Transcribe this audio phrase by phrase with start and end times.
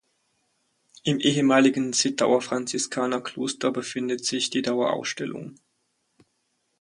[1.03, 5.57] Im ehemaligem Zittauer Franziskanerkloster befindet sich die Dauerausstellung.